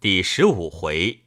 [0.00, 1.24] 第十五回，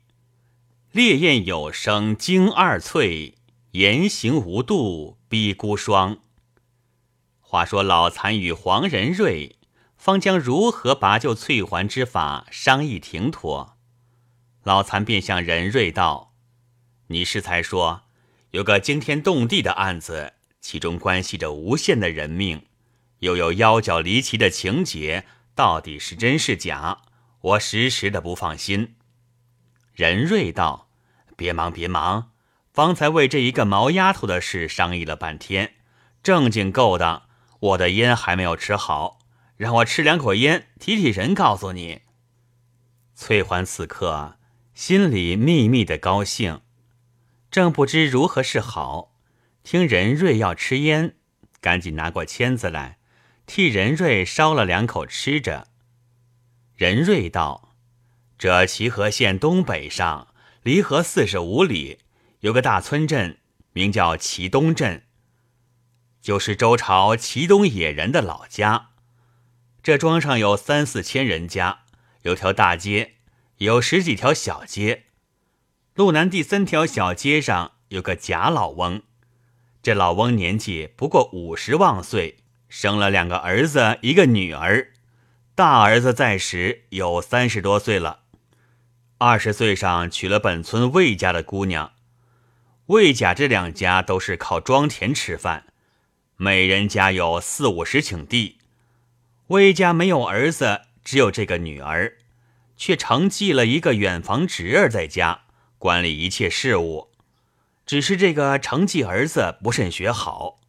[0.92, 3.36] 烈焰有声惊二翠，
[3.74, 6.18] 言行无度逼孤霜。
[7.40, 9.58] 话说老残与黄仁瑞
[9.96, 13.78] 方将如何拔救翠环之法商议停妥，
[14.64, 16.34] 老残便向仁瑞道
[17.10, 18.06] ：“你适才说
[18.50, 22.66] 有个惊天动地的案子，其中关系着无限的人命，
[23.20, 27.04] 又有腰脚离奇的情节，到底是真是假？”
[27.44, 28.96] 我时时的不放心。
[29.94, 30.90] 任瑞道
[31.36, 32.32] ：“别忙，别忙，
[32.72, 35.74] 方才为这一个毛丫头的事商议了半天，
[36.24, 37.24] 正经够的。
[37.60, 39.20] 我的烟还没有吃好，
[39.58, 41.36] 让我吃两口烟，提提神。
[41.36, 42.04] 告诉你。”
[43.14, 44.38] 翠环此刻
[44.74, 46.62] 心里秘密的高兴，
[47.52, 49.14] 正不知如何是好。
[49.64, 51.18] 听任瑞要吃烟，
[51.60, 53.00] 赶紧拿过签子来，
[53.46, 55.68] 替任瑞烧了两口吃着。
[56.84, 57.74] 任瑞道
[58.38, 60.28] ：“这齐河县东北上，
[60.64, 62.00] 离河四十五里，
[62.42, 63.38] 有个大村镇，
[63.72, 65.04] 名叫齐东镇，
[66.22, 68.90] 就是周朝齐东野人的老家。
[69.82, 71.84] 这庄上有三四千人家，
[72.24, 73.14] 有条大街，
[73.60, 75.06] 有十几条小街。
[75.96, 79.04] 路南第三条小街上有个贾老翁，
[79.82, 84.90] 这老翁年纪不过五十旺岁，生了两个儿子，一个女儿。”
[85.56, 88.22] 大儿子在时有三十多岁了，
[89.20, 91.92] 二十岁上娶了本村魏家的姑娘。
[92.88, 95.68] 魏家这两家都是靠庄田吃饭，
[96.38, 98.58] 每人家有四五十顷地。
[99.50, 102.18] 魏家没有儿子，只有这个女儿，
[102.76, 105.42] 却承继了一个远房侄儿在家
[105.78, 107.12] 管理一切事务。
[107.86, 110.60] 只是这个承继儿子不甚学好，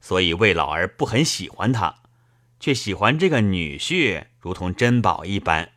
[0.00, 1.96] 所以魏老儿不很喜欢他。
[2.64, 5.72] 却喜欢这个女婿，如同珍宝一般。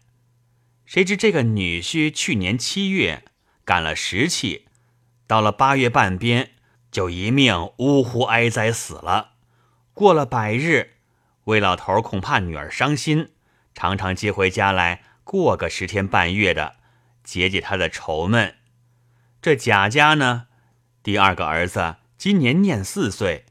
[0.86, 3.26] 谁知这个女婿去年七月
[3.66, 4.70] 赶了时气，
[5.28, 6.52] 到了八月半边，
[6.90, 9.32] 就一命呜呼哀哉死了。
[9.92, 10.92] 过了百日，
[11.44, 13.32] 魏老头恐怕女儿伤心，
[13.73, 16.78] 常常接回家来过个十天半月的，
[17.22, 18.56] 解解他的愁闷。
[19.42, 20.48] 这贾家呢，
[21.04, 23.44] 第二个儿子今年念四岁，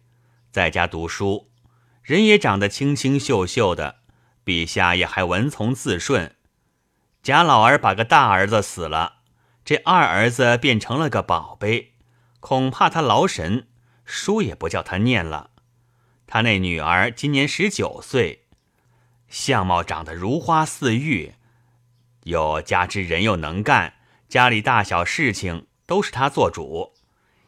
[0.50, 1.50] 在家读书。
[2.06, 3.96] 人也长得清清秀秀的，
[4.44, 6.36] 笔下也还文从字顺。
[7.20, 9.14] 贾老儿把个大儿子死了，
[9.64, 11.94] 这二儿子变成了个宝贝，
[12.38, 13.66] 恐怕他劳神，
[14.04, 15.50] 书也不叫他念了。
[16.28, 18.44] 他那女儿今年十九岁，
[19.26, 21.34] 相貌长得如花似玉，
[22.22, 23.94] 又加之人又能干，
[24.28, 26.94] 家里大小事情都是他做主，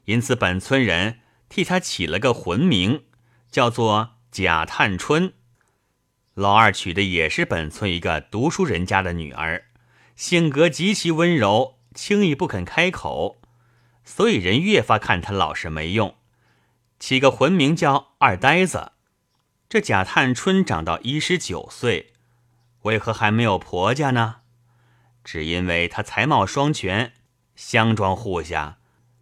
[0.06, 3.04] 因此本村人替他起了个魂名，
[3.52, 4.17] 叫做。
[4.30, 5.32] 贾探春，
[6.34, 9.64] 老二娶的也是本村一个读书人家的女儿，
[10.14, 13.40] 性格极其温柔，轻易不肯开口，
[14.04, 16.14] 所以人越发看她老实没用，
[17.00, 18.92] 起个魂名叫二呆子。
[19.68, 22.12] 这贾探春长到一十九岁，
[22.82, 24.36] 为何还没有婆家呢？
[25.24, 27.12] 只因为她才貌双全，
[27.56, 28.78] 乡庄户下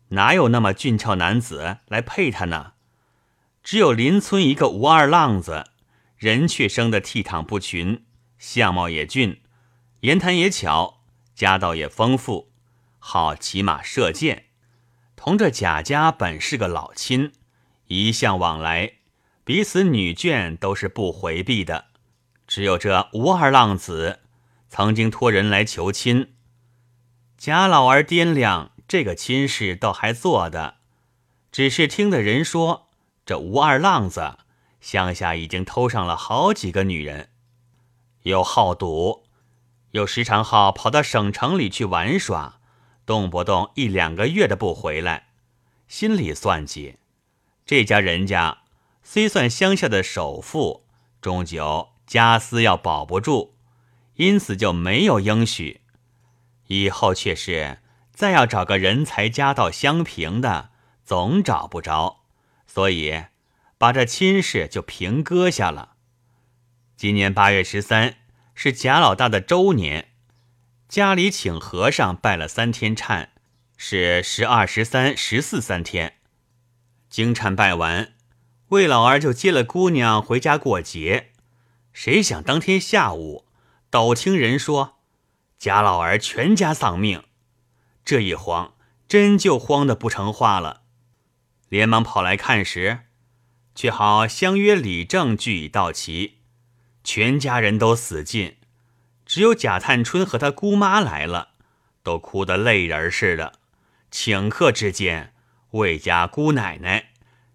[0.09, 2.75] 哪有那么俊俏男子来配她呢？
[3.67, 5.65] 只有邻村一个吴二浪子，
[6.17, 8.05] 人却生得倜傥不群，
[8.39, 9.43] 相貌也俊，
[10.03, 11.01] 言谈也巧，
[11.35, 12.53] 家道也丰富，
[13.01, 14.45] 好骑马射箭，
[15.17, 17.33] 同这贾家本是个老亲，
[17.89, 18.93] 一向往来，
[19.43, 21.87] 彼此女眷都是不回避的。
[22.47, 24.21] 只有这吴二浪子
[24.69, 26.35] 曾经托人来求亲，
[27.37, 30.77] 贾老儿掂量这个亲事倒还做的，
[31.51, 32.86] 只是听的人说。
[33.27, 34.39] 这吴二浪子
[34.81, 37.31] 乡下已经偷上了好几个女人，
[38.23, 39.25] 又好赌，
[39.91, 42.61] 又时常好跑到省城里去玩耍，
[43.05, 45.27] 动不动一两个月的不回来。
[45.89, 46.99] 心里算计，
[47.65, 48.59] 这家人家
[49.03, 50.87] 虽算乡下的首富，
[51.21, 53.55] 终究家私要保不住，
[54.15, 55.81] 因此就没有应许。
[56.69, 57.81] 以后却是
[58.13, 60.71] 再要找个人才家道相平的，
[61.05, 62.26] 总找不着。
[62.77, 63.25] 所以，
[63.79, 65.95] 把这亲事就平搁下了。
[66.95, 68.17] 今年八月十三
[68.55, 70.11] 是贾老大的周年，
[70.87, 73.29] 家里请和尚拜了三天忏，
[73.79, 76.19] 是十二、十三、十四三天。
[77.09, 78.13] 经忏拜完，
[78.69, 81.33] 魏老儿就接了姑娘回家过节。
[81.95, 83.47] 谁想当天下午，
[83.89, 84.99] 都听人说
[85.59, 87.25] 贾老儿全家丧命。
[88.05, 88.75] 这一慌，
[89.09, 90.83] 真就慌得不成话了。
[91.69, 93.01] 连忙跑来看时，
[93.75, 96.39] 却好相约李正俱已到齐，
[97.03, 98.57] 全家人都死尽，
[99.25, 101.51] 只有贾探春和他姑妈来了，
[102.03, 103.55] 都哭得泪人似的。
[104.11, 105.35] 顷刻之间，
[105.73, 107.11] 魏家姑奶奶，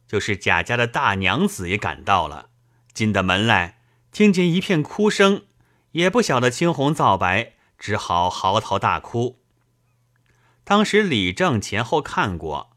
[0.08, 2.50] 就是贾家的大娘子也赶到了，
[2.94, 3.80] 进的门来，
[4.12, 5.46] 听见一片哭声，
[5.94, 9.42] 也不晓得青红皂白，只好嚎啕大哭。
[10.64, 12.71] 当时李正前后看过，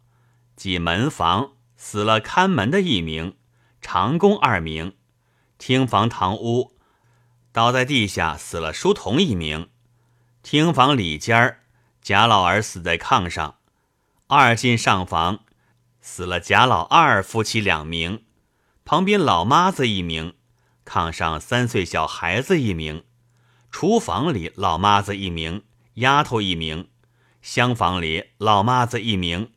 [0.57, 3.37] 即门房死了看门的一名，
[3.81, 4.95] 长工二名，
[5.59, 6.77] 厅房堂屋
[7.53, 9.69] 倒在地下死了书童一名，
[10.43, 11.61] 厅房里间儿
[12.01, 13.57] 贾老儿死在炕上。
[14.27, 15.41] 二进上房，
[16.01, 18.25] 死了贾老二夫妻两名，
[18.85, 20.35] 旁边老妈子一名，
[20.85, 23.05] 炕上三岁小孩子一名，
[23.71, 25.63] 厨房里老妈子一名，
[25.95, 26.89] 丫头一名，
[27.43, 29.53] 厢房里老妈子一名，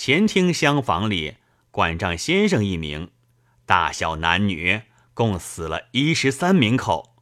[0.00, 1.38] 前厅厢房里
[1.72, 3.10] 管账先生一名，
[3.66, 7.16] 大小男女共死了一十三名口。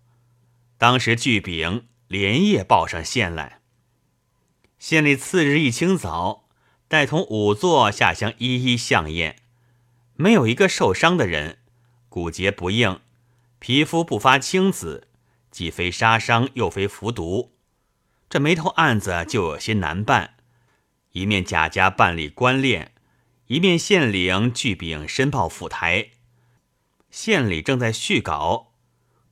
[0.77, 3.63] 当时聚禀连夜报上县来，
[4.79, 6.45] 县里次日一清早。
[6.87, 9.37] 带同仵作下乡一一相验，
[10.15, 11.57] 没有一个受伤的人，
[12.11, 13.01] 骨节不硬，
[13.59, 15.09] 皮肤不发青紫，
[15.51, 17.55] 既非杀伤又非服毒，
[18.29, 20.36] 这眉头案子就有些难办。
[21.17, 22.89] 一面贾家办理官殓，
[23.47, 26.11] 一面县令具禀申报府台。
[27.11, 28.75] 县里正在续稿，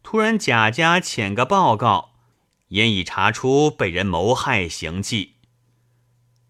[0.03, 2.15] 突然贾家遣个报告，
[2.69, 5.35] 言已查出被人谋害行迹。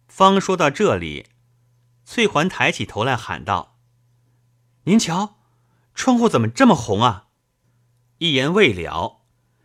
[0.07, 1.27] 方说到这里，
[2.05, 3.79] 翠环抬起头来喊道
[4.87, 5.39] ：“您瞧，
[5.97, 7.27] 窗户怎么这么红啊？”
[8.19, 9.23] 一言未了，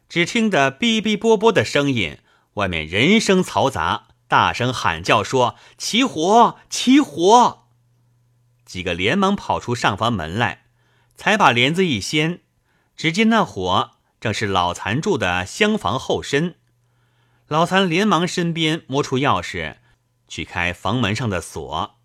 [0.09, 2.17] 只听得哔哔啵啵的声音，
[2.55, 6.59] 外面人声嘈杂，大声喊叫说：“起火！
[6.69, 7.65] 起火！”
[8.63, 10.65] 几个连忙跑出上房门来，
[11.17, 12.41] 才把帘子一掀，
[12.95, 16.55] 只见那火正是老残住的厢房后身。
[17.47, 19.77] 老残连忙身边摸出钥匙。
[20.27, 21.97] 去开房门上的锁，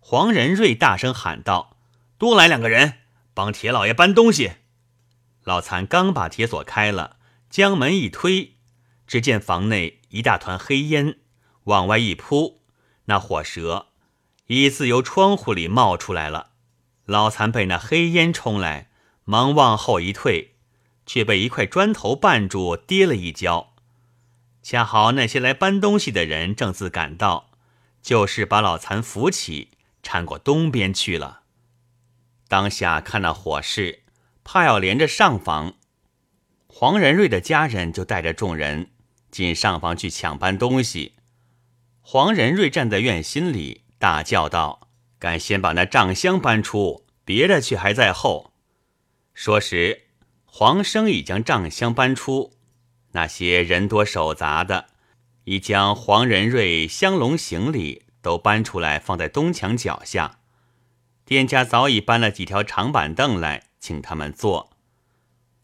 [0.00, 1.76] 黄仁瑞大声喊道
[2.18, 2.94] ：“多来两个人，
[3.32, 4.54] 帮铁老爷搬东西。”
[5.44, 7.18] 老残刚把铁锁开了，
[7.48, 8.56] 将门一推，
[9.06, 11.20] 只见房内一大团黑烟
[11.64, 12.60] 往外一扑，
[13.06, 13.88] 那火舌
[14.46, 16.50] 已自由窗户里冒出来了。
[17.04, 18.90] 老残被那黑烟冲来，
[19.24, 20.54] 忙往后一退，
[21.06, 23.74] 却被一块砖头绊住，跌了一跤。
[24.62, 27.50] 恰好那些来搬东西的人正自赶到。
[28.02, 29.68] 就是把老残扶起，
[30.02, 31.42] 搀过东边去了。
[32.48, 34.04] 当下看那火势，
[34.42, 35.74] 怕要连着上房，
[36.66, 38.90] 黄仁瑞的家人就带着众人
[39.30, 41.16] 进上房去抢搬东西。
[42.12, 44.88] 黄仁瑞站在院心里，大叫道
[45.20, 48.52] ：“敢先把那账箱搬出，别的却还在后。”
[49.32, 50.06] 说时，
[50.44, 52.54] 黄生已将账箱搬出，
[53.12, 54.86] 那些人多手杂的。
[55.44, 60.40] 已将黄仁瑞香笼行李都搬出来，放在东墙脚下。
[61.24, 64.70] 店家早已搬了几条长板凳来，请他们坐。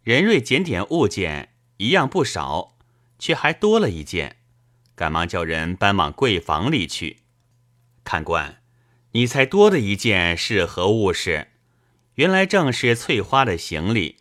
[0.04, 1.48] 仁瑞检点物件，
[1.78, 2.76] 一样不少，
[3.19, 4.36] 却还多了一件，
[4.96, 7.19] 赶忙叫人搬往柜房里去。
[8.02, 8.60] 看官，
[9.12, 11.48] 你猜多的一件是何物事？
[12.14, 14.16] 原来正是翠花的行李。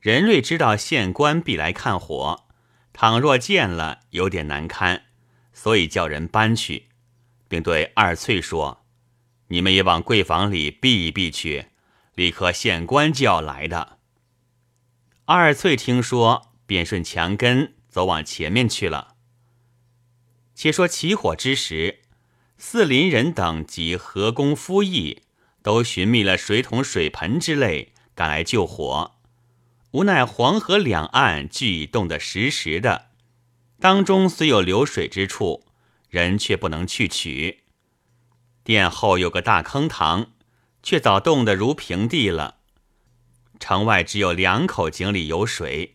[0.00, 2.46] 仁瑞知道县官必来看火。
[2.92, 5.04] 倘若见了有点难堪，
[5.52, 6.88] 所以叫人搬去，
[7.46, 8.84] 并对二翠说
[9.48, 11.66] ：“你们也往柜房里避一避去，
[12.14, 13.98] 立刻县官就要来的。”
[15.26, 19.14] 二翠听说，便顺墙根走往前面去了。
[20.58, 22.00] 且说起火之时，
[22.56, 25.22] 四邻人等及河工夫役
[25.62, 29.14] 都寻觅了水桶、水盆之类，赶来救火。
[29.92, 33.10] 无奈黄河两岸俱已冻得实实的，
[33.78, 35.64] 当中虽有流水之处，
[36.08, 37.60] 人却不能去取。
[38.64, 40.32] 殿后有个大坑塘，
[40.82, 42.56] 却早冻得如平地了。
[43.60, 45.94] 城外只有两口井里有水，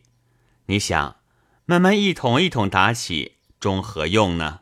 [0.68, 1.16] 你想，
[1.66, 3.32] 慢慢一桶一桶打起，
[3.64, 4.60] 中何用呢？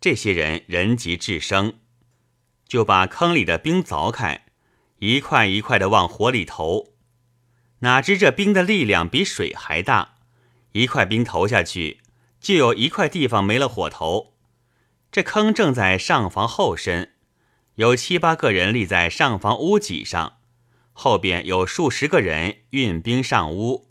[0.00, 1.80] 这些人人急智生，
[2.68, 4.44] 就把坑里的冰凿开，
[5.00, 6.92] 一块一块的往火里投。
[7.80, 10.18] 哪知这冰的力量比水还大，
[10.70, 12.02] 一块冰投下去，
[12.40, 14.36] 就有一块地方没了火头。
[15.10, 17.14] 这坑正在上房后身，
[17.74, 20.34] 有七八个人立在上房屋脊上，
[20.92, 23.90] 后边有数十个人运冰上屋。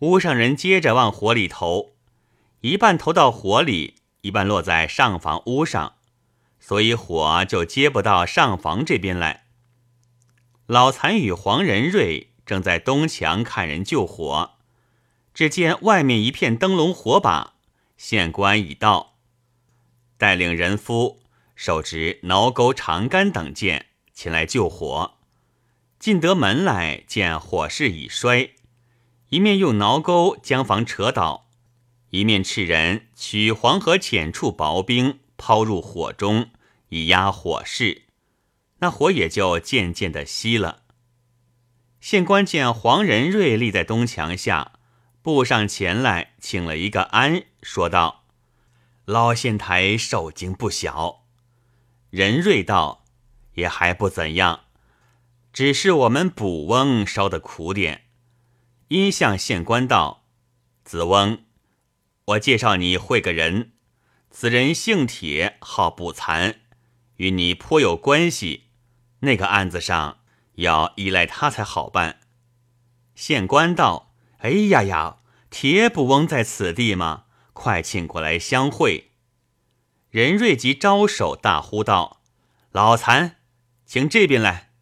[0.00, 1.94] 屋上人接着往火里投，
[2.60, 5.94] 一半投到火里，一半落在上房屋上，
[6.58, 9.44] 所以火就接不到上房这边来。
[10.66, 12.28] 老残与黄仁瑞。
[12.48, 14.52] 正在东墙看人救火，
[15.34, 17.52] 只见外面一片灯笼火把，
[17.98, 19.18] 县官已到，
[20.16, 21.20] 带领人夫
[21.54, 25.18] 手执挠钩、长杆等剑前来救火。
[25.98, 28.54] 进得门来，见火势已衰，
[29.28, 31.47] 一面用挠钩将房扯倒，
[32.10, 36.50] 一面斥人取黄河浅处薄冰抛入火中，
[36.88, 38.02] 以压火势。
[38.78, 40.84] 那火也就渐渐的熄了。
[42.00, 44.72] 县官见黄仁瑞立在东墙下，
[45.20, 48.24] 步上前来，请了一个安，说道
[49.04, 51.24] ：“老县台受惊不小。”
[52.10, 53.04] 仁瑞道
[53.54, 54.60] ：“也还不怎样，
[55.52, 58.04] 只是我们捕翁烧的苦点。”
[58.88, 60.24] 因向县官道
[60.84, 61.42] ：“子翁，
[62.28, 63.72] 我介绍你会个人，
[64.30, 66.60] 此人姓铁，好卜残，
[67.16, 68.64] 与你颇有关系。
[69.20, 70.18] 那个案子上。”
[70.58, 72.18] 要依赖他才好办。
[73.14, 75.18] 县官道：“哎呀呀，
[75.50, 77.26] 铁卜翁在此地吗？
[77.52, 79.12] 快请过来相会。”
[80.10, 82.22] 任瑞即招手大呼道
[82.72, 83.36] ：“老残，
[83.86, 84.72] 请这边来。”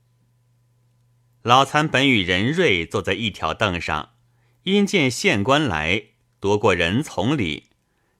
[1.44, 4.14] 老残本与任瑞坐在一条凳上，
[4.62, 6.04] 因见县官来，
[6.38, 7.71] 夺过人丛里，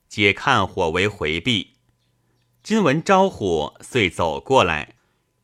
[0.09, 1.75] 解看火为回避。
[2.63, 4.95] 今闻招呼，遂走过来，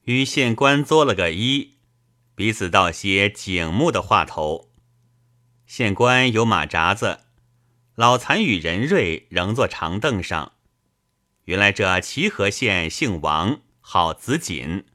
[0.04, 1.72] 与县官作了个揖。
[2.34, 4.70] 彼此道些景目的话头，
[5.66, 7.20] 县官有马扎子，
[7.94, 10.52] 老残与任瑞仍坐长凳上。
[11.44, 14.86] 原来这齐河县姓王，号子锦，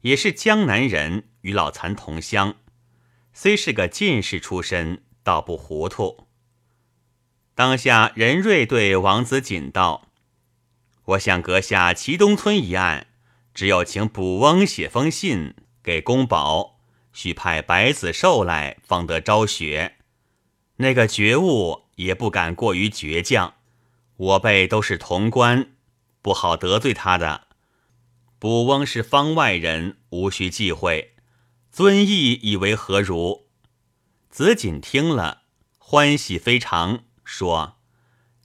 [0.00, 2.56] 也是江南人，与老残同乡，
[3.34, 6.26] 虽是个进士出身，倒不糊涂。
[7.60, 10.08] 当下任瑞对王子锦道
[11.04, 13.08] ：“我想阁下祁东村一案，
[13.52, 15.52] 只有请卜翁写封信。”
[15.84, 16.80] 给公保，
[17.12, 19.96] 须派白子寿来，方得昭雪。
[20.76, 23.52] 那个觉悟也不敢过于倔强。
[24.16, 25.72] 我辈都是同官，
[26.22, 27.48] 不好得罪他的。
[28.38, 31.12] 卜翁是方外人，无需忌讳。
[31.70, 33.48] 尊义以为何如？
[34.30, 35.42] 子锦听了，
[35.76, 37.76] 欢喜非常，说：“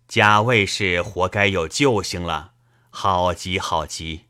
[0.08, 2.54] 贾卫士活该有救星了，
[2.92, 4.26] 好极好极。”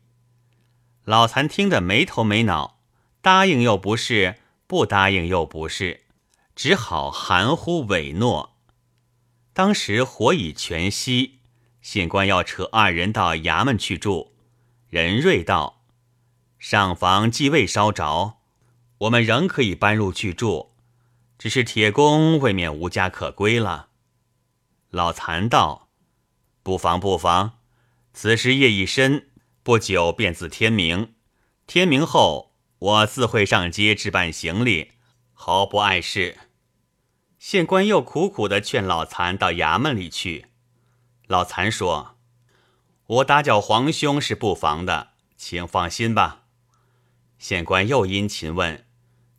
[1.04, 2.80] 老残听得没头没脑。
[3.20, 6.04] 答应又不是，不答应又不是，
[6.54, 8.56] 只好含糊委诺。
[9.52, 11.32] 当时火已全熄，
[11.82, 14.32] 县官要扯二人到衙门去住。
[14.88, 15.82] 任瑞道
[16.58, 18.38] ：“上房既未烧着，
[18.98, 20.72] 我们仍可以搬入去住，
[21.38, 23.88] 只是铁工未免无家可归了。”
[24.96, 25.90] 老残道
[26.64, 27.58] ：“不妨不妨，
[28.14, 29.28] 此时夜已深，
[29.62, 31.14] 不久便自天明。
[31.66, 34.92] 天明后。”我自会上街置办行李，
[35.32, 36.36] 毫不碍事。
[37.38, 40.48] 县官又苦苦的劝老残到衙门里去。
[41.26, 42.18] 老残说
[43.06, 46.42] ：“我打搅皇兄是不妨的，请放心吧。”
[47.38, 48.86] 县官又殷勤问：“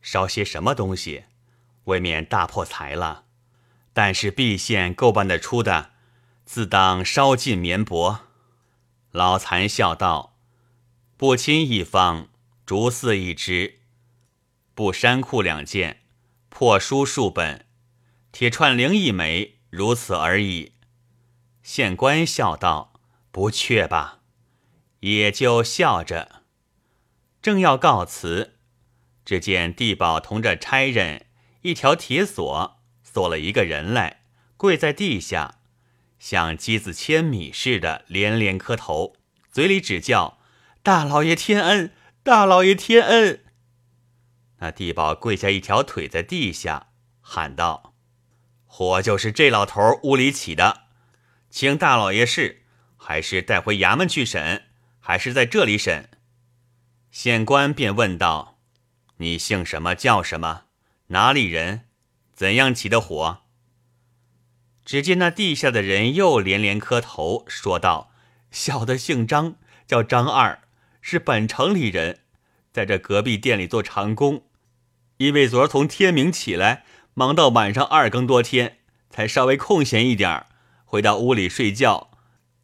[0.01, 1.25] 烧些什么东西？
[1.83, 3.25] 未免大破财了。
[3.97, 5.89] 但是毕县够办得出的，
[6.45, 8.19] 自当稍尽绵薄。”
[9.09, 10.37] 老残笑道
[11.17, 12.29] ：“不亲一方。”
[12.63, 13.79] 竹丝一只，
[14.75, 16.01] 布衫裤两件，
[16.49, 17.65] 破书数本，
[18.31, 20.73] 铁串铃一枚，如此而已。
[21.63, 22.93] 县官笑道
[23.31, 24.19] ：“不缺吧？”
[25.01, 26.43] 也就笑着，
[27.41, 28.59] 正要告辞，
[29.25, 31.25] 只见地保同着差人
[31.61, 32.76] 一条铁锁
[33.17, 34.21] 锁了一个人来，
[34.57, 35.55] 跪在地下，
[36.19, 39.15] 像鸡子千米似的连连磕头，
[39.51, 40.37] 嘴里只叫
[40.83, 43.43] ：“大老爷天恩。”大老爷天恩！
[44.59, 47.95] 那地保跪下一条腿在地下，喊道
[48.67, 50.83] ：“火就是这老头屋里起的，
[51.49, 52.65] 请大老爷是，
[52.97, 54.65] 还是带回衙门去审，
[54.99, 56.07] 还是在这里审？”
[57.09, 58.59] 县官便问道
[59.17, 59.95] ：“你姓什么？
[59.95, 60.65] 叫什么？
[61.07, 61.86] 哪里人？
[62.37, 63.39] 怎样起的火？”
[64.85, 68.11] 只见那地下的人又连连磕头，说道
[68.51, 70.61] ：“小的姓张，叫张二。”
[71.01, 72.19] 是本城里人，
[72.71, 74.43] 在这隔壁店里做长工，
[75.17, 78.79] 因为昨儿从天明起来，忙到晚上二更多天，
[79.09, 80.47] 才稍微空闲一点儿，
[80.83, 82.11] 回到屋里睡觉。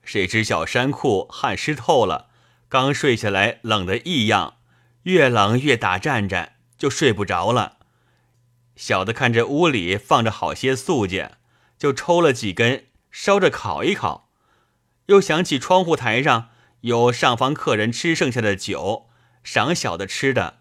[0.04, 2.30] 谁知小衫裤汗湿透了，
[2.68, 4.56] 刚睡下来冷得异样，
[5.04, 7.78] 越冷越打战战，就睡不着了。
[8.76, 11.38] 小的看着屋里放着好些素件，
[11.78, 14.30] 就抽了几根烧着烤一烤，
[15.08, 16.50] 又想起窗户台上。
[16.82, 19.06] 有上房客人吃剩下的酒，
[19.42, 20.60] 赏小的吃的，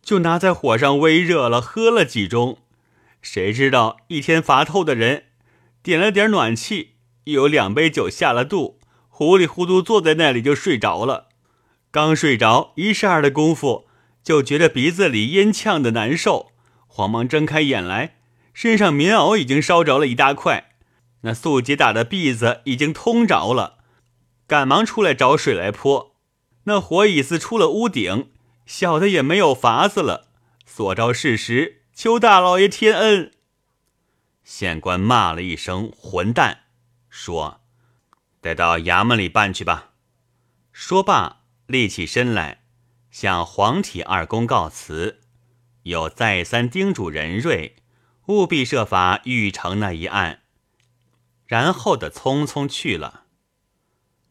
[0.00, 2.58] 就拿在火上微热了喝了几盅，
[3.20, 5.24] 谁知道一天乏透的人，
[5.82, 11.26] 点了点暖气，有两杯酒下了肚，糊里糊涂坐在那里就睡着了。
[11.90, 13.88] 刚睡着一霎儿的功夫，
[14.22, 16.52] 就觉得鼻子里烟呛的难受，
[16.88, 18.16] 慌忙睁开眼来，
[18.52, 20.72] 身上棉袄已经烧着了一大块，
[21.20, 23.78] 那素洁打的篦子已经通着了，
[24.48, 26.16] 赶忙出来找水来泼。
[26.64, 28.30] 那火已似出了屋顶，
[28.66, 30.26] 小的也没有法子了，
[30.66, 33.30] 所招事实，求大老爷天恩。
[34.42, 36.64] 县官骂了一声“混蛋”，
[37.08, 37.60] 说
[38.40, 39.90] ：“带到衙门里办去吧。”
[40.72, 42.62] 说罢，立起身来，
[43.10, 45.17] 向黄体二公告辞，
[45.88, 47.76] 又再三叮嘱任瑞，
[48.26, 50.42] 务必设法预成那一案，
[51.46, 53.24] 然后的匆匆去了。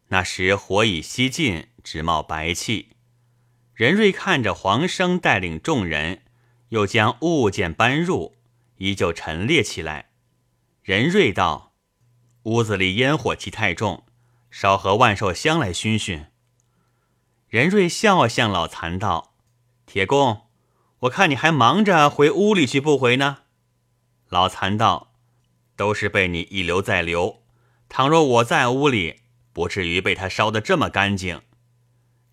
[0.07, 1.67] 那时火已熄尽。
[1.87, 2.97] 直冒白气，
[3.73, 6.23] 任瑞看着黄生带领众人，
[6.67, 8.35] 又将物件搬入，
[8.75, 10.09] 依旧陈列起来。
[10.81, 11.73] 任瑞道
[12.43, 14.03] ：“屋子里烟火气太重，
[14.51, 16.25] 烧盒万寿香来熏熏。”
[17.47, 19.33] 任瑞笑向老残道
[19.87, 20.46] ：“铁公，
[21.01, 23.39] 我看你还忙着回屋里去不回呢？”
[24.29, 25.13] 老残道
[25.77, 27.43] ：“都是被你一留再留，
[27.87, 29.21] 倘若我在屋里，
[29.53, 31.41] 不至于被他烧得这么干净。”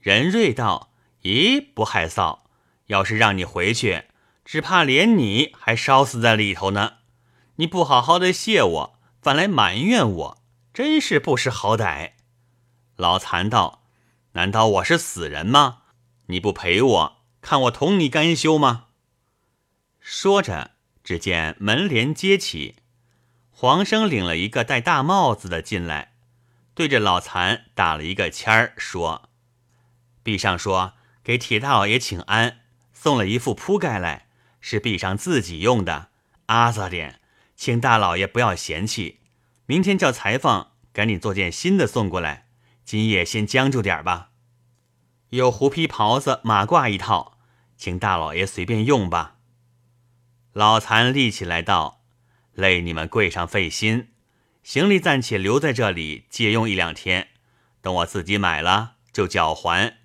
[0.01, 0.93] 任瑞道
[1.23, 2.41] ：“咦，不害臊！
[2.87, 4.05] 要是让你回去，
[4.45, 6.95] 只怕连你还烧死在里头呢。
[7.57, 10.43] 你不好好的谢我，反来埋怨我，
[10.75, 12.13] 真是不识好歹。”
[12.97, 13.85] 老残道
[14.33, 15.83] ：“难道我是死人吗？
[16.27, 18.87] 你不陪我，看我同你干休吗？”
[20.01, 20.71] 说着，
[21.05, 22.77] 只见门帘揭起，
[23.51, 26.15] 黄生领了一个戴大帽子的进来，
[26.75, 29.29] 对着老残打了一个签儿，说。
[30.23, 32.61] 壁上说给铁大老爷请安，
[32.95, 34.27] 送了一副铺盖来，
[34.63, 36.09] 是壁上自己用的。
[36.47, 37.21] 阿杂点，
[37.55, 39.21] 请大老爷不要嫌弃。
[39.67, 42.47] 明天叫裁缝赶紧做件新的送过来。
[42.87, 44.31] 今夜先将就点吧。
[45.31, 47.34] 有狐皮袍子、马褂一套，
[47.77, 49.37] 请大老爷随便用吧。
[50.53, 52.05] 老残立起来道
[52.55, 54.09] ：“累你们柜上费心，
[54.63, 57.29] 行李暂且留在这里借用一两天，
[57.81, 59.99] 等我自己买了就缴还。”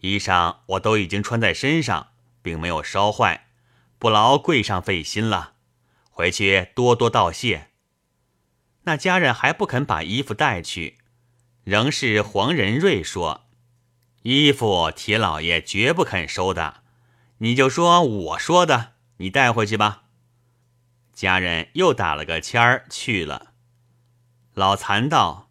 [0.00, 2.08] 衣裳我都已经穿在身上，
[2.42, 3.46] 并没有烧坏，
[3.98, 5.54] 不劳柜上费心了。
[6.10, 7.70] 回去多多道谢。
[8.82, 10.98] 那家人还不肯把衣服带去，
[11.64, 13.46] 仍是黄仁瑞说
[14.24, 16.82] ：“衣服铁老爷绝不肯收的，
[17.38, 20.04] 你就说我说的，你带回去吧。”
[21.12, 23.52] 家人又打了个签儿去了。
[24.54, 25.50] 老残道：“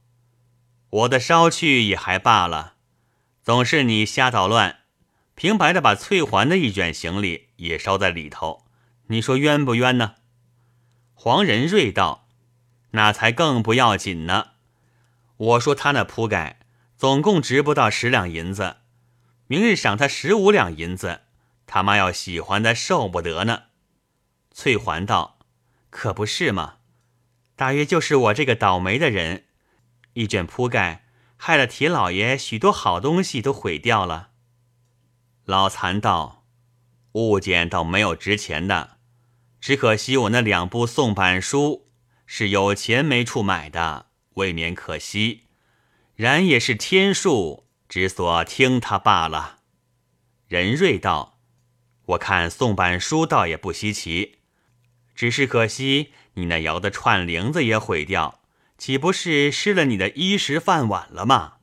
[0.90, 2.76] 我的烧去也还罢了。”
[3.44, 4.80] 总是你瞎捣乱，
[5.36, 8.66] 平白的把翠环的一卷行李也烧在里头，
[9.08, 10.16] 你说冤不冤呢？
[11.14, 12.30] 黄仁瑞道
[12.92, 14.52] ：“那才更不要紧呢。
[15.36, 16.60] 我说他那铺盖
[16.98, 18.78] 总共值不到十两银子，
[19.48, 21.22] 明日赏他十五两银子，
[21.66, 23.64] 他妈要喜欢的受不得呢。”
[24.52, 25.40] 翠环道
[25.90, 26.78] ：“可不是嘛，
[27.56, 29.46] 大约就是我这个倒霉的人，
[30.14, 31.02] 一卷铺盖。”
[31.36, 34.30] 害了铁老爷许多好东西都毁掉了。
[35.44, 36.46] 老残道
[37.12, 38.98] ：“物件倒没有值钱的，
[39.60, 41.90] 只可惜我那两部宋版书
[42.26, 45.48] 是有钱没处买的，未免可惜。
[46.16, 49.60] 然也是天数，只所听他罢了。”
[50.48, 51.33] 任瑞道
[52.06, 54.40] ：“我看宋版书倒也不稀奇，
[55.16, 58.40] 只是可惜你那窑的串铃子也毁掉。”
[58.76, 61.54] 岂不是失了你的衣食饭碗了吗？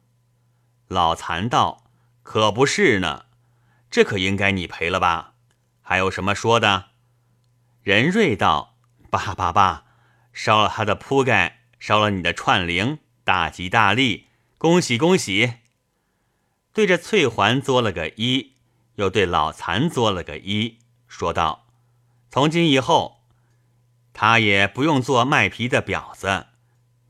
[0.88, 1.84] 老残道
[2.22, 3.26] ：“可不是呢，
[3.90, 5.34] 这可应该你赔了吧？
[5.82, 6.92] 还有什么说的？”
[7.82, 8.78] 任瑞道
[9.10, 9.84] ：“罢罢罢，
[10.32, 15.54] 烧了他的铺盖，烧了你的串铃，大吉大利，恭喜恭喜！”
[16.72, 18.52] 对着翠环作了个揖，
[18.96, 20.76] 又对老残作了个揖，
[21.06, 21.66] 说道
[22.30, 23.22] ：“从今以后，
[24.12, 26.46] 他也不用做卖皮的婊子。”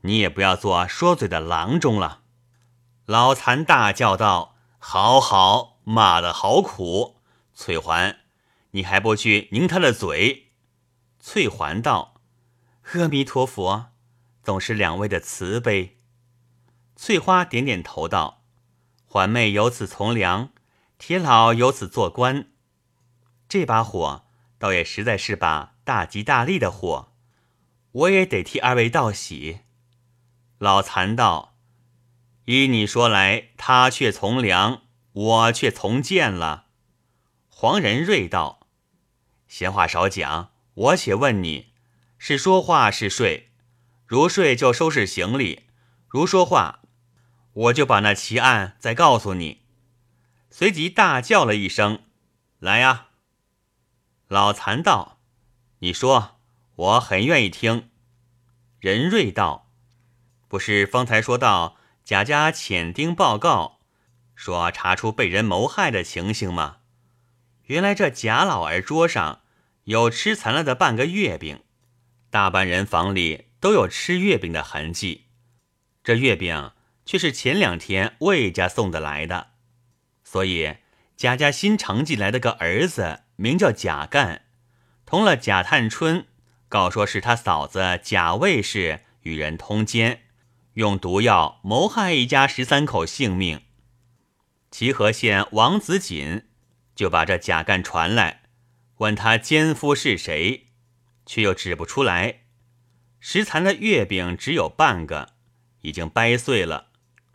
[0.03, 2.21] 你也不要做说嘴的郎中了。
[3.05, 7.17] 老残大叫道：“好好，骂得好苦！”
[7.53, 8.17] 翠环，
[8.71, 10.53] 你还不去拧他的嘴？
[11.19, 12.15] 翠环道
[12.93, 13.91] ：“阿弥陀佛，
[14.41, 15.99] 总是两位的慈悲。”
[16.97, 18.41] 翠花点点头道
[19.05, 20.49] ：“环妹有此从良，
[21.01, 22.51] 铁老有此做官。
[23.49, 24.27] 这把火
[24.59, 27.11] 倒也实在是把大吉大利的火，
[27.91, 29.61] 我也得替二位道喜。”
[30.59, 31.57] 老残道
[32.45, 36.67] ：“依你说来，他却从良，我却从贱了。”
[37.49, 38.67] 黄仁瑞道
[39.49, 41.73] ：“闲话少讲，我且问你，
[42.19, 43.49] 是说话是睡？
[44.05, 45.63] 如睡就收拾行李，
[46.07, 46.83] 如说话，
[47.53, 49.60] 我就把那奇案再告诉你。”
[50.51, 52.03] 随即大叫了一声
[52.59, 53.07] ：“来呀！”
[54.27, 55.17] 老残道
[55.79, 56.39] ：“你说，
[56.75, 57.89] 我很愿意听。”
[58.79, 59.71] 任瑞道
[60.49, 63.79] ：“不是方才说到贾家遣丁报告，
[64.35, 66.79] 说查出被人谋害的情形吗？
[67.63, 69.41] 原来这贾老儿桌上
[69.85, 71.63] 有吃残了的半个月饼。”
[72.29, 75.27] 大半人房里都有吃月饼的痕迹，
[76.03, 76.71] 这月饼
[77.05, 79.50] 却是前两天魏家送的来的，
[80.31, 80.77] 所以
[81.17, 84.43] 贾家新承进来的个儿子名叫贾干，
[85.05, 86.25] 同了贾探春，
[86.69, 90.21] 告说是他嫂子贾卫氏与人通奸，
[90.75, 93.63] 用毒药谋害一家十三口性命。
[94.71, 96.45] 齐河县王子锦
[96.95, 98.43] 就把这贾干传来，
[98.99, 100.67] 问他奸夫是谁。
[101.25, 102.43] 却又指不出来，
[103.19, 105.33] 食残的月饼只有半个，
[105.81, 106.87] 已经掰碎了。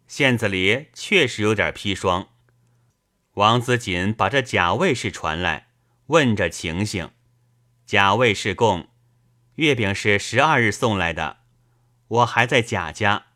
[0.09, 2.31] 馅子里确实有点砒霜。
[3.37, 5.69] 王子锦把这贾卫士传来，
[6.07, 7.11] 问着情形。
[7.85, 8.89] 贾卫士供：
[9.57, 11.41] 月饼是十二日送来的，
[12.09, 13.27] 我还在贾家，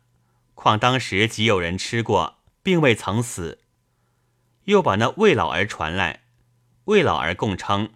[0.55, 3.59] 况当时即有人吃过，并未曾死。
[4.63, 6.23] 又把那魏老儿传来，
[6.85, 7.91] 魏老儿供称，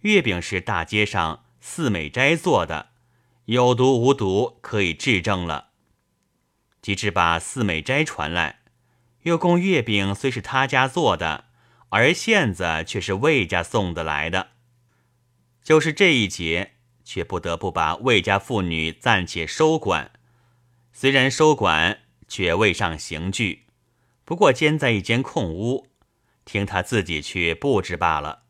[0.00, 1.44] 月饼是大街上。
[1.60, 2.90] 四美斋做的，
[3.46, 5.70] 有毒无毒可以质证了。
[6.80, 8.60] 及至把四美斋传来，
[9.26, 11.46] 又供月饼虽是他家做的，
[11.88, 14.52] 而馅子却是魏家送的来的。
[15.62, 20.12] 就是这一节，却不得不把魏家妇女暂且收管。
[20.92, 23.64] 虽然收管，却未上刑具，
[24.24, 25.88] 不过监在一间空屋，
[26.44, 28.44] 听他自己去布置罢了。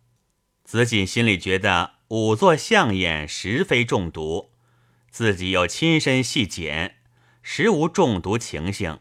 [0.63, 1.97] 子锦心里觉得。
[2.11, 4.53] 五座相眼实非中毒，
[5.11, 6.99] 自己又亲身细检，
[7.43, 9.01] 实无中毒情形。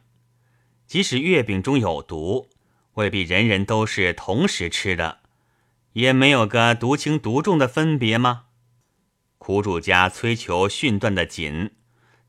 [0.88, 2.50] 即使月饼中有毒，
[2.94, 5.20] 未必人人都是同时吃的，
[5.94, 8.46] 也没有个毒轻毒重的分别吗？
[9.38, 11.72] 苦主家催求训断的紧，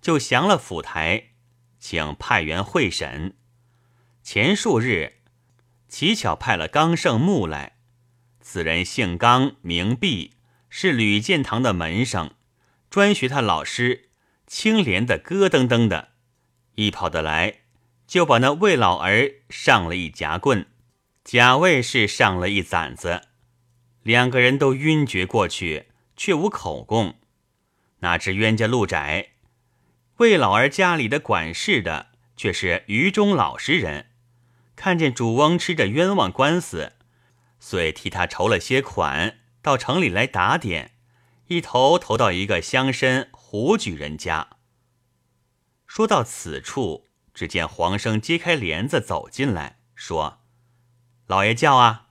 [0.01, 1.31] 就降了府台，
[1.79, 3.37] 请派员会审。
[4.23, 5.15] 前数日，
[5.89, 7.79] 乞巧派了刚胜木来，
[8.41, 10.33] 此人姓刚，名弼。
[10.69, 12.33] 是吕建堂的门生，
[12.91, 14.11] 专学他老师，
[14.47, 16.09] 清廉的咯噔噔的，
[16.75, 17.61] 一跑得来，
[18.07, 20.67] 就把那魏老儿上了一夹棍，
[21.25, 23.23] 贾卫是上了一攒子，
[24.03, 27.17] 两个人都晕厥过去，却无口供。
[28.01, 29.31] 哪知冤家路窄，
[30.19, 34.11] 魏老儿家里的管事的却是于中老实人，
[34.77, 36.93] 看见主翁吃着冤枉官司，
[37.59, 39.39] 遂替他筹了些款。
[39.63, 40.93] 到城里来打点，
[41.49, 44.51] 一头投到一个乡绅胡举人家。
[45.89, 47.06] 说到此处，
[47.37, 50.41] 只见黄生揭开帘子走进来，说
[51.29, 52.07] ：“老爷叫啊。”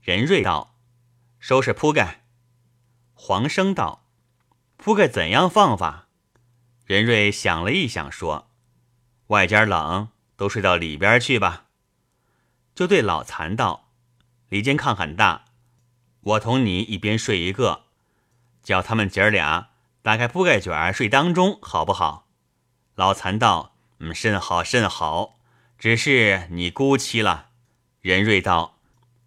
[0.00, 0.76] 任瑞道
[1.40, 2.22] ：“收拾铺盖。”
[3.14, 4.06] 黄生道
[4.78, 6.06] ：“铺盖怎样放法？”
[6.86, 8.52] 任瑞想了一想，说
[9.26, 11.64] ：“外间冷，都睡到里边去吧。”
[12.76, 13.90] 就对老残道
[14.50, 15.46] ：“里间炕很大。”
[16.22, 17.86] 我同你一边睡一个，
[18.62, 19.70] 叫他们姐儿俩
[20.02, 22.28] 打开铺盖卷睡当中，好不好？
[22.94, 25.38] 老残道：“嗯，甚好甚好。
[25.78, 27.50] 只是你姑妻了。”
[28.00, 28.78] 任瑞道：“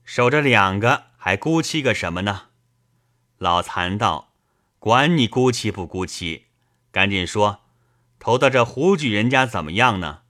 [0.04, 2.48] 守着两个，还姑妻个什么呢？”
[3.38, 4.34] 老残道
[4.80, 6.48] ：“管你姑妻不姑妻，
[6.92, 7.62] 赶紧说，
[8.20, 10.22] 投到这胡举人家怎么样呢？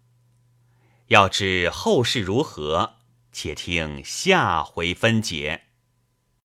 [1.07, 2.95] 要知后事如何，
[3.31, 5.63] 且听下回分解。